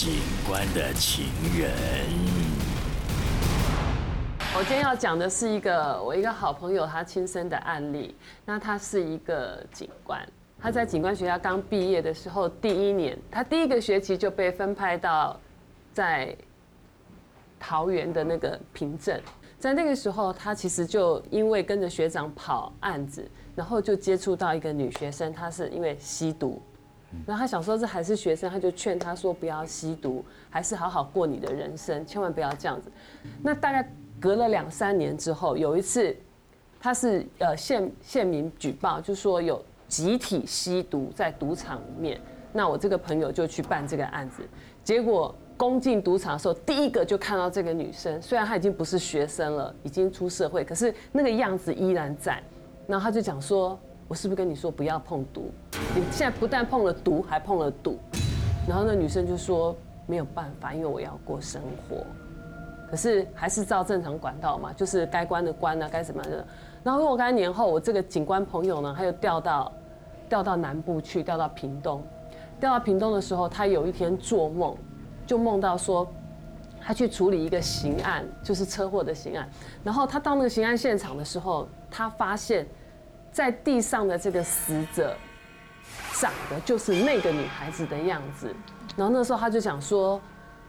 [0.00, 0.14] 警
[0.46, 1.24] 官的情
[1.58, 1.72] 人。
[4.56, 8.14] 我今天要讲的是一个我一个好朋友他亲身的案例。
[8.44, 10.24] 那他是一个警官，
[10.56, 15.36] 他在警官学校刚毕业的时候，第一年他第一个学期就被分派到
[15.92, 16.32] 在
[17.58, 19.20] 桃园的那个平镇。
[19.58, 26.62] 在那个时候，他其实就因为跟着学长跑案子，然后就接触到一个女学生，她是因为吸毒。
[27.26, 32.90] 然后他想说这还是学生，他就劝他说不要吸毒，还是好好过你的人生，千万不要这样子。
[33.42, 33.90] 那大概
[34.20, 36.14] 隔了两三年之后，有一次
[36.78, 42.20] 他是呃县县民举报，就说有集体吸毒在赌场里面。
[42.52, 44.42] 那我这个朋友就去办这个案子，
[44.84, 52.42] 结果攻进赌场的时候，第一个就看到这个女生，虽然她已经不是学生了，已经出社会，可是那个样子依然在。
[52.86, 53.78] 然后他就讲说。
[54.06, 55.50] 我是不是跟你说不要碰毒？
[55.94, 57.98] 你现在不但碰了毒，还碰了赌。
[58.68, 59.74] 然后那女生就说
[60.06, 62.04] 没有办法，因为我要过生活。
[62.90, 66.44] 可是还是照正常管道嘛，就是该关的关啊，该什么的。
[66.84, 69.72] 然后若干年后，我这个警官朋友呢，他又调到
[70.28, 72.02] 调到南部去，调到屏东。
[72.60, 74.76] 调到屏东的时候，他有一天做梦，
[75.26, 76.06] 就梦到说
[76.80, 79.48] 他去处理一个刑案，就是车祸的刑案。
[79.82, 82.66] 然后他到那个刑案现场的时候，他发现。
[83.30, 85.14] 在地上的这个死者，
[86.20, 88.54] 长得就是那个女孩子的样子。
[88.96, 90.20] 然后那时候他就讲说，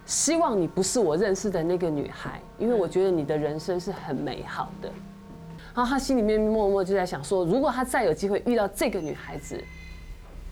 [0.05, 4.91] 希望你不是我认识的那个女孩，因为我觉得你的人生是很美好的。
[5.73, 9.63] 然后他心里面默默就在想说，如果他再有机会遇到这个女孩子，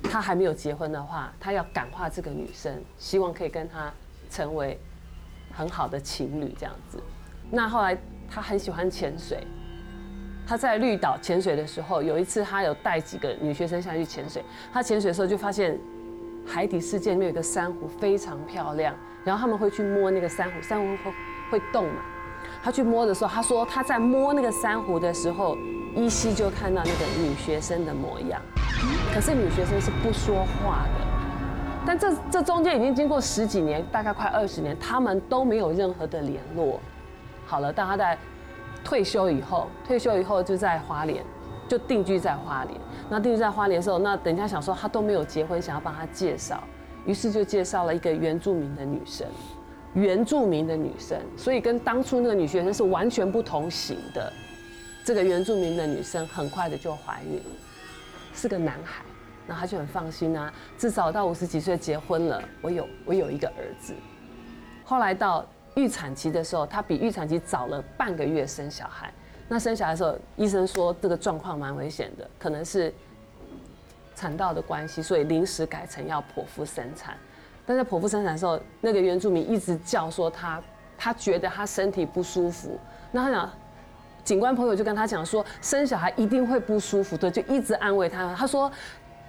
[0.03, 3.91] 他还没有结婚的话，他要感化这个女生，希望可以跟她
[4.29, 4.79] 成为
[5.51, 7.01] 很好的情侣这样子。
[7.49, 7.97] 那后来
[8.29, 9.45] 他很喜欢潜水。
[10.47, 14.41] 他在绿岛潜水的时候，有一次他有带几个女学生下去潜水。
[14.71, 15.77] 他潜水的时候就发现
[16.45, 21.13] 海底世界里面有个珊瑚非常漂亮，然后他们会去摸那个珊瑚，珊瑚会
[21.51, 22.01] 会动嘛。
[22.63, 25.57] 他去摸的时候，他说他在摸那个珊瑚的时候，
[25.93, 28.41] 依稀就看到那个女学生的模样。
[29.13, 31.05] 可是女学生是不说话的。
[31.85, 36.79] 但这这中间已经经过十几年，大概快二十年，他们都没有任何的联络。
[37.45, 38.17] 好了，大家在。
[38.83, 41.23] 退休以后，退休以后就在花莲，
[41.67, 42.79] 就定居在花莲。
[43.09, 46.61] 那定居在花莲的时候，那等一下想说他都没有结婚，想要帮他介绍，
[47.05, 49.27] 于是就介绍了一个原住民的女生，
[49.93, 54.31] 原住民的女生，所以跟当初那个女学生是完全不同型的。
[55.05, 57.41] 这个原住民的女生很快的就怀孕，
[58.33, 59.03] 是个男孩，
[59.45, 63.93] 那他就很放心啊，至少到五十几岁结婚了，我有我有一个儿子。
[64.83, 65.45] 后来到。
[65.77, 69.13] 预产期的时候，她比预产期早了半个月生小孩。
[69.47, 72.93] 那生小孩的时候，医生说这个状况蛮危险的，可能是
[74.15, 77.15] 产道的关系，所以临时改成要剖腹生产。
[77.65, 80.61] 但在剖腹生产的时候，那个原住民一直叫说他
[80.97, 82.77] 他觉得他身体不舒服。
[83.11, 83.49] 那他讲，
[84.23, 88.33] 警官朋友就跟他讲说，生小孩一定会不舒服的，就一直安慰他。
[88.35, 88.69] 他说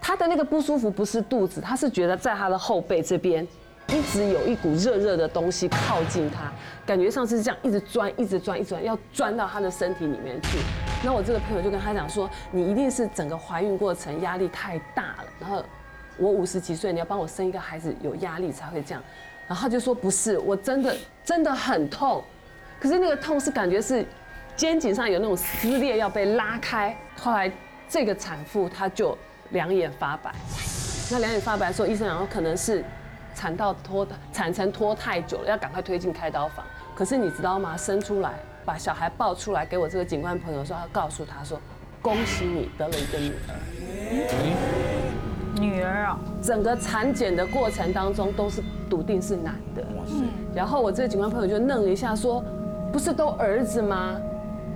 [0.01, 3.47] 他的那个不舒服不是肚子，他是觉得在他的后背这边。
[3.89, 6.53] 一直有一股热热的东西靠近他，
[6.85, 10.59] 感觉上是这样，一直钻，一直钻，一直钻，要钻到他的身体里面去。
[11.03, 15.65] 那我这个朋友就跟他讲说：“你一定是整个怀孕过程压力太大了，然后
[16.19, 19.03] 我五十几岁，你要帮我生一个孩子，有压力才会这样。”
[19.49, 20.95] 然后他就说：“不是，我真的
[21.25, 22.23] 真的很痛，
[22.79, 24.05] 可是那个痛是感觉是
[24.55, 27.51] 肩颈上有那种撕裂要被拉开。”后来
[27.89, 29.17] 这个产妇她就
[29.49, 30.31] 两眼发白，
[31.11, 32.85] 那两眼发白的时候，医生讲说可能是。
[33.39, 36.67] 产道拖产程拖太久了，要赶快推进开刀房。
[36.97, 37.77] 可是你知道吗？
[37.77, 38.33] 生出来
[38.65, 41.57] 把小孩抱出来给我这个警官朋友说，要告诉他说，
[42.03, 43.55] 恭喜你得了一个女儿。
[45.55, 46.19] 女儿啊！
[46.43, 48.61] 整个产检的过程当中都是
[48.91, 49.87] 笃定是男的。
[50.53, 52.43] 然后我这个警官朋友就愣了一下，说，
[52.93, 54.17] 不是都儿子吗？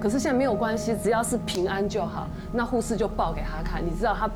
[0.00, 2.28] 可是现在没有关系，只要是平安就好。
[2.52, 4.30] 那护士就抱给他看，你知道他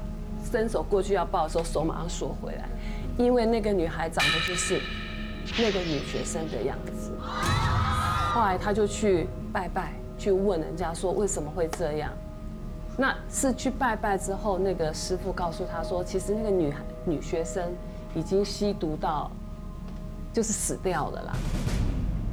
[0.51, 2.69] 伸手过去要抱的时候，手马上缩回来。
[3.17, 4.81] 因为那个女孩长得就是
[5.59, 7.13] 那个女学生的样子，
[8.35, 12.11] 后来他就去拜拜，去问人家说为什么会这样。
[12.99, 17.73] 那是去拜拜之后，那个师傅告诉他说，其实那个女孩女学生
[18.15, 19.31] 已经吸毒到
[20.33, 21.33] 就是死掉了啦，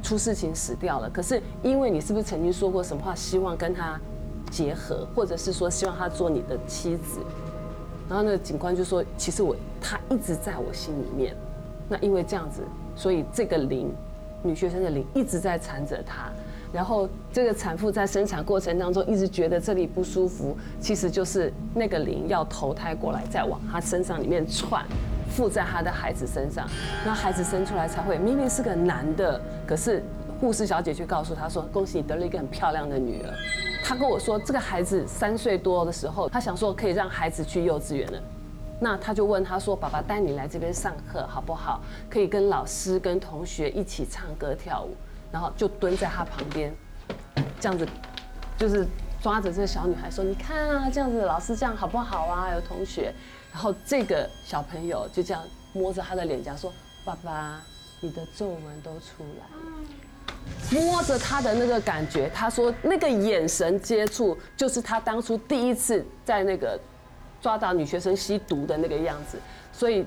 [0.02, 1.10] 出事情死掉了。
[1.10, 4.00] 可是因为你是不是曾经说过什么话，希望跟他
[4.50, 7.20] 结合，或者是说希望他做你的妻子？
[8.08, 11.34] 然后那个警官就说：“其实我他一直在我心里面，
[11.88, 12.62] 那因为这样子，
[12.94, 13.92] 所以这个灵，
[14.42, 16.30] 女学生的灵一直在缠着他。
[16.72, 24.84] 然后这个产妇在生产过程当中一直觉得这里不舒服，其实就是那个灵要投胎过来，再往她身上里面窜，
[25.30, 26.68] 附在她的孩子身上，
[27.06, 30.02] 那孩子生出来才会明明是个男的，可是
[30.40, 33.34] 护士小姐却告诉他说：“恭喜你得了一个很漂亮的女儿。”
[33.84, 38.18] 他跟我说，这个孩子三岁多的时候，他想说可以让孩子去幼稚园了。
[38.80, 41.80] 那他就问他说：“爸爸带你来这边上课好不好？
[42.10, 44.96] 可以跟老师、跟同学一起唱歌跳舞。”
[45.30, 46.72] 然后就蹲在他旁边，
[47.58, 47.86] 这样子，
[48.56, 48.86] 就是
[49.20, 52.54] 抓着这个小女孩说：“你看啊，这样子老师这样好不好啊？
[52.54, 53.12] 有同学。”
[53.52, 55.42] 然后这个小朋友就这样
[55.72, 56.72] 摸着他的脸颊说
[57.04, 57.60] ：“爸爸，
[58.00, 59.88] 你的皱纹都出来了。”
[60.70, 66.78] 摸着他的那个感觉，他说那个眼神接触，就是他当初第一次在那个。
[67.42, 69.36] 抓到女学生吸毒的那个样子，
[69.70, 70.06] 所以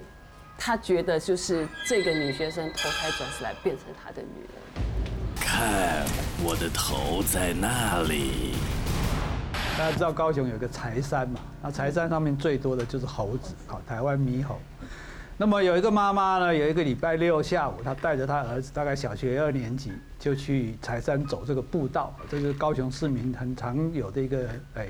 [0.57, 4.49] 他觉得就是这个女学生投胎转世来变成他的女人。
[5.35, 6.03] 看
[6.43, 8.55] 我的头在那里。
[9.77, 11.39] 大家知道高雄有个柴山嘛？
[11.61, 14.59] 那柴山上面最多的就是猴子，好，台湾猕猴。
[15.37, 24.87] 那么有一个妈妈呢，有一个礼拜六下午，她带着她儿子，大概小学二年级，就去柴山走这个步道，这是高雄市民很常有的一个哎。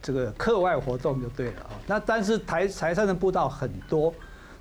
[0.00, 4.14] 这个课外活动就对了啊，那但是台台山的步道很多，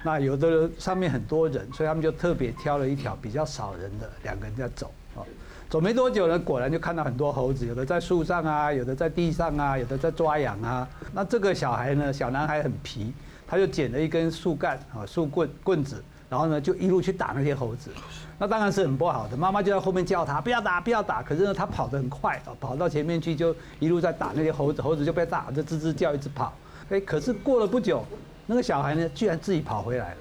[0.03, 5.21] 那有的上面很多人，所以他们就特别挑了一条比较少人的，两个人在走啊，
[5.69, 10.89] 走没多久呢，果然就看到很多猴子，有的在树上啊，有的在地上啊，有的在抓痒啊。
[11.13, 13.13] 那这个小孩呢，小男孩很皮，
[13.47, 17.89] 他就捡了一根树干啊，树棍棍子，然后呢就一路去打那些猴子。
[18.37, 21.23] 那当然是很不好的，妈妈就在后面叫他不要打，不要打。
[21.23, 26.53] 可是呢，他跑得很快啊，跑到前面去就一路在打那些猴子，猴子就被打就吱吱叫，一直跑。
[26.89, 28.05] 哎，可是过了不久，
[28.45, 30.17] 那个小孩呢，居然自己跑回来了，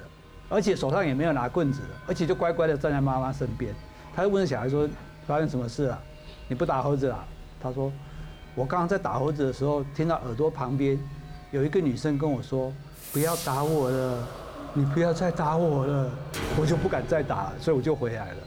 [0.49, 3.73] 而且手上也没有拿棍子，而且就乖乖的站在妈妈身边。
[4.15, 4.89] 他就问小孩说
[5.27, 6.01] ：“发生什么事了？
[6.47, 7.23] 你不打猴子了？”
[7.61, 7.91] 他说
[8.55, 10.99] ：“我刚刚在打猴子的时候，听到耳朵旁边
[11.51, 12.73] 有一个女生跟我说，
[13.17, 14.27] 不要打我了。”
[14.73, 16.07] 你不要再打我了，
[16.55, 18.37] 我就不敢再打，所以我就回来了。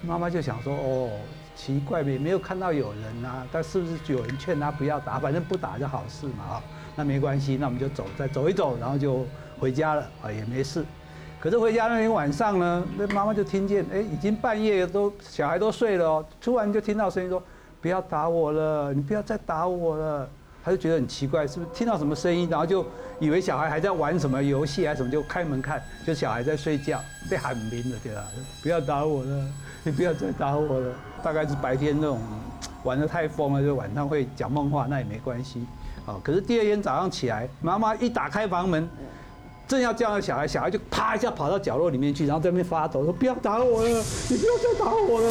[0.00, 1.10] 妈妈就想说：“哦，
[1.56, 5.18] 奇怪没没有看到有人啊，但是不是有人劝他不要打？
[5.18, 6.62] 反正不打就好事嘛啊，
[6.94, 9.26] 那没关系，那我们就走，再走一走，然后就
[9.58, 10.84] 回家了啊，也没事。
[11.40, 17.42] 可是回家那天晚上呢，那妈妈就听见，哎，已经半夜都小孩都睡了哦，突然就听到声音说：
[17.80, 20.28] 不要打我了，你不要再打我了。”
[20.66, 22.84] 他就觉得很奇怪，是不是听到什么声音，然后就
[23.20, 28.24] 以为小孩还在玩什么游戏还是什么，就开门看，就小孩在睡觉，被喊名了，对吧？
[28.64, 29.46] 不要打我了，
[29.84, 30.92] 你 不要再打我了。
[31.22, 32.18] 大概是白天那种
[32.82, 35.64] 玩的太疯了，就晚上会讲梦话，那也没关系。
[36.04, 38.88] 好，可是第二天早上起来，妈妈一打开房门，
[39.68, 43.88] 正要叫那小孩，小孩就啪一下跑到角落里面去，然后在那边发抖，说不要打我了，
[44.28, 45.30] 你不要再打我了。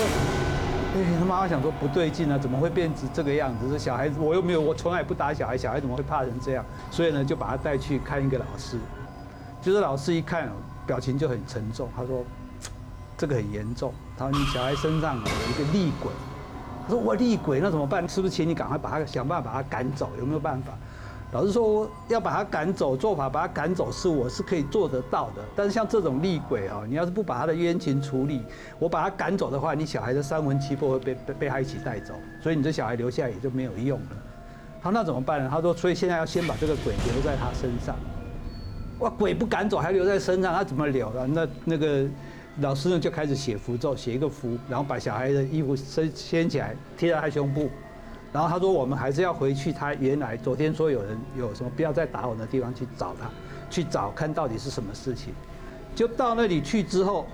[1.03, 3.69] 他妈妈想说不对劲啊，怎么会变成这个样子？
[3.69, 6.63] 这小孩子我又没有，我从来不打小孩，小孩怎么会怕成这样？
[6.91, 8.77] 所以呢，就把他带去看一个老师。
[9.61, 10.49] 就是老师一看，
[10.85, 11.89] 表情就很沉重。
[11.95, 12.23] 他说
[13.17, 16.11] ：“这个很严重。”他说：“你小孩身上有一个厉鬼。”
[16.87, 18.07] 他说：“我厉鬼那怎么办？
[18.07, 20.11] 是不是请你赶快把他想办法把他赶走？
[20.19, 20.71] 有没有办法？”
[21.31, 25.43] 老师说要把他赶走，做法把他赶走是我是可以做得到的。
[25.55, 28.41] 但是像这种厉鬼啊，你要是不把他的冤情处理，
[28.79, 34.07] 我把他赶走的话，你小孩的三魂七魄会被被他一起带走，所以你这小孩留下来也就没有用了。
[34.81, 35.49] 他那怎么办呢？
[35.51, 37.95] 他说，所以现在要先把这个鬼留在他身上。
[38.99, 41.25] 哇，鬼不赶走还留在身上，他怎么留啊？
[41.27, 42.05] 那那个
[42.59, 47.69] 老师呢就开始写符咒，写一个符，然后把小孩的衣服掀掀起来贴在他胸部。
[48.35, 49.71] 然后他说：“我们还是要回去。
[49.71, 53.29] 他原来昨天说有人有什么不要再打我的地方去找他，
[53.69, 55.33] 去找看到底是什么事情。
[55.95, 57.25] 就到那里去之后，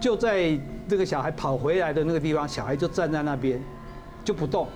[0.00, 3.62] 就在这个小孩跑回来的那个地方，小孩就站在那边，
[4.24, 4.66] 就不动。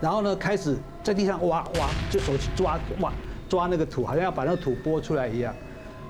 [0.00, 3.12] 然后呢，开始在地上挖挖，就手去抓挖
[3.48, 5.52] 抓那个土，好像要把那个土拨出来一样。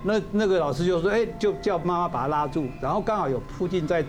[0.03, 2.67] 那那个老师就说：哎，就叫妈妈把他拉住。
[2.83, 4.05] 然后刚好有附近在。”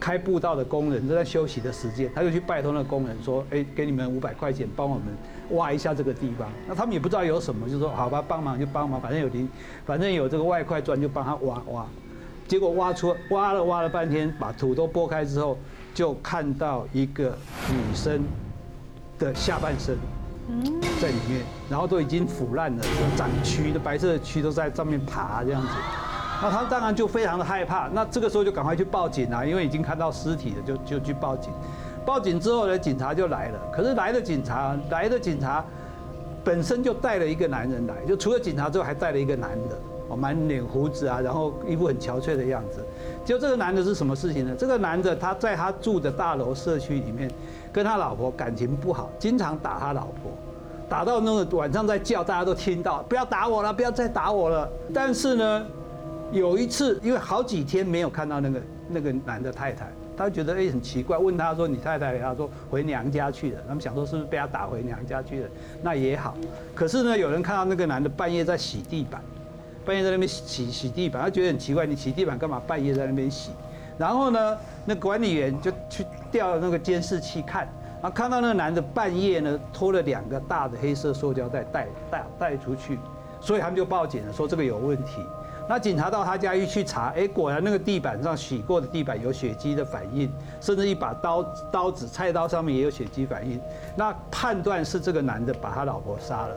[0.00, 5.04] 开步道的工人都在休息的时间，他就去拜托那个工人说：“哎，给你们五百块钱，帮我们
[5.50, 9.46] 挖一下这个地方。”那他们也不知道有什么，就说：“好吧，帮忙就帮忙，反正有零，
[9.84, 11.86] 反正有这个外快砖，就帮他挖挖。”
[12.48, 15.56] 结果挖出挖了挖了半天，把土都拨开之后，
[15.94, 17.36] 就看到一个
[17.68, 18.22] 女生
[19.18, 19.96] 的下半身
[21.00, 22.84] 在里面，然后都已经腐烂了，
[23.16, 25.68] 长蛆的白色的蛆都在上面爬这样子。
[26.42, 31.52] 那他当然就非常的害怕，那这个时候就赶快去报警啊，因为已经看到尸体了，就就去报警。
[32.04, 33.58] 报警之后呢，警察就来了。
[33.70, 35.62] 可是来的警察，来的警察
[36.42, 39.76] 本身就带了一个男人来，就除了警察之外，还带了一个男的，
[40.08, 42.82] 哦，满脸胡子啊，然后一副很憔悴的样子。
[43.22, 44.54] 就这个男的是什么事情呢？
[44.58, 47.30] 这个男的他在他住的大楼社区里面，
[47.70, 50.32] 跟他老婆感情不好，经常打他老婆，
[50.88, 54.66] 打到那个晚上在叫，大家都听到，不要打我了，不要再打我了。
[54.94, 55.66] 但是呢。
[56.32, 62.18] 有一次，因为好几天没有看到那个那个男的太太，他觉得哎很奇怪，问他说你太太？
[62.18, 63.60] 他说回娘家去了。
[63.66, 65.48] 他们想说是不是被他打回娘家去了？
[65.82, 66.36] 那也好。
[66.74, 69.20] 可是呢，有人看到那个男的半夜在洗地板，
[69.84, 73.50] 半夜在那边洗洗地板，他觉得很奇怪，你洗地板干嘛半夜在那边洗？
[73.98, 74.56] 然后呢，
[74.86, 77.68] 那管理员就去调那个监视器看，
[78.00, 82.98] 然后看到那个男的半夜呢拖了两个大的黑色塑胶袋带带带出去，
[83.40, 85.22] 所以他们就报警了，说这个有问题。
[85.70, 90.28] 那警察到他家一去查，哎，果然那个地板上洗过的地板有血迹的反应，
[90.60, 93.60] 甚至一把刀刀子菜刀上面也有血迹反应。
[93.94, 96.56] 那判断是这个男的把他老婆杀了，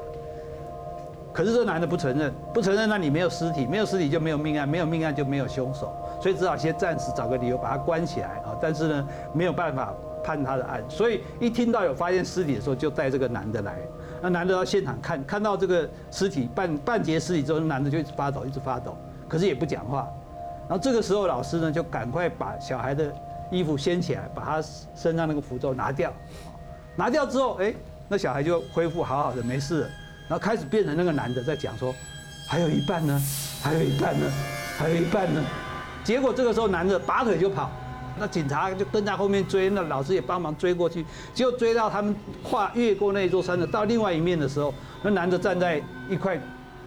[1.32, 8.58] 可是这男的不承认，不承认，那你没有尸体，没有尸体就没有命案，没有命案就没有凶手，所以只好先暂时找个理由把他关起来啊。
[8.60, 9.94] 但是呢，没有办法
[10.24, 13.78] 判他的案，所以一听到有发现尸体的时候，就带这个男的来。
[14.24, 20.08] 那男的到现场看，看到这个尸体半半截尸体之后，男的就一直发抖，一直发抖，可是也不讲话。
[20.62, 23.14] 然后这个时候老师呢，就赶快把小孩的
[23.52, 24.62] 衣服掀起来，把他
[24.96, 26.10] 身上那个符咒拿掉。
[26.96, 27.74] 拿掉之后，哎，
[28.08, 29.90] 那小孩就恢复好好的，没事了。
[30.30, 31.94] 然后开始变成那个男的在讲说，
[32.48, 33.22] 还有一半呢，
[33.62, 34.26] 还有一半呢，
[34.78, 35.44] 还有一半呢。
[36.02, 37.70] 结果这个时候男的拔腿就跑。
[38.18, 46.40] 那警察就跟在后面追，那老师也帮忙追过去，结果追到他们跨越过那座山的到另外一面的时候，那男的站在一块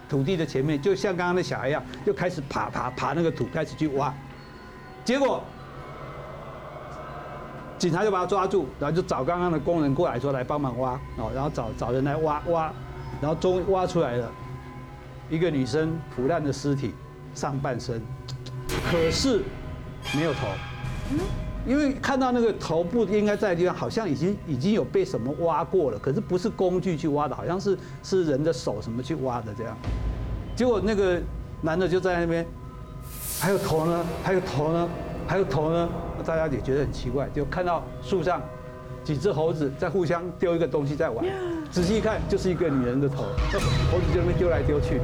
[0.09, 4.15] 土地的前面，就像刚刚那小孩一样，就开始爬爬爬那个土，开始去挖。
[5.05, 5.43] 结果
[7.79, 12.73] 警察就把他抓住，然后就找刚刚的工人过来说来帮忙挖哦，然后找找人来挖挖，
[13.21, 14.31] 然后终于挖出来了
[15.29, 16.95] 一个女生腐烂的尸体，
[17.35, 18.01] 上半身，
[18.91, 19.43] 可是
[20.15, 20.47] 没有头。
[21.67, 29.77] 因为看到那个头部应该在的地方，好像已经已经有被什么挖过了，可是不是工具去挖的，好像是是人的手什么去挖的这样。
[30.55, 31.21] 结果那个
[31.63, 32.47] 男的就在那边，
[33.41, 34.89] 还有头呢，还有头呢，
[35.27, 35.89] 还有头呢，
[36.25, 38.41] 大家也觉得很奇怪，就看到树上
[39.03, 41.25] 几只猴子在互相丢一个东西在玩，
[41.69, 43.25] 仔细一看就是一个女人的头，
[43.91, 45.01] 猴子就那边丢来丢去。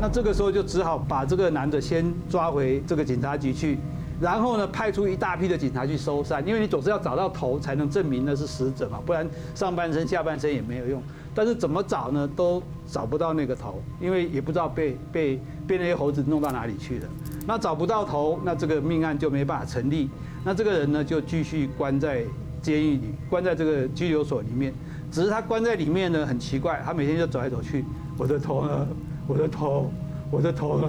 [0.00, 3.78] 那这个时候就只好把这个男的先抓回这个警察局去。
[4.20, 11.02] 然后呢，派出一大批的警察去搜山，因为你总是要找到头才能证明那是死者嘛，不然上半身、下半身也没有用。
[11.34, 17.06] 但是怎么找呢，都找不到那个头，因为也不知道被被被那些猴子弄到哪里去了。
[17.46, 20.10] 那找不到头，那这个命案就没办法成立。
[20.44, 22.24] 那这个人呢，就继续关在
[22.60, 24.74] 监狱里，关在这个拘留所里面。
[25.12, 27.84] 只是他关在里面呢，很奇怪，他每天就走来走去，
[28.18, 28.86] 我的头呢？
[29.28, 29.92] 我的头，
[30.30, 30.88] 我的头呢？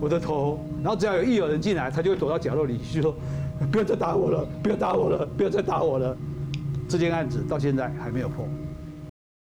[0.00, 3.14] 我的头，然后只要有一有人进来，他就会躲到角落里去说
[3.72, 6.16] ：“不要再打我了，不要打我了，不要再打我了。”
[6.88, 8.46] 这件案子到现在还没有破。